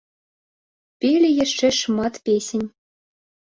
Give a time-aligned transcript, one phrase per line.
[1.05, 2.67] Пелі яшчэ шмат песень.